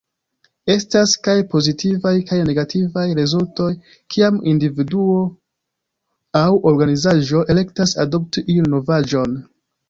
[0.75, 3.67] Estas kaj pozitivaj kaj negativaj rezultoj
[4.15, 5.19] kiam individuo
[6.41, 9.39] aŭ organizaĵo elektas adopti iun novaĵon.